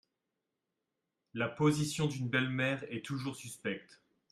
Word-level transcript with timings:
La 1.35 1.47
position 1.47 2.07
d’une 2.07 2.27
belle-mère 2.27 2.83
est 2.91 3.05
toujours 3.05 3.35
suspecte. 3.35 4.01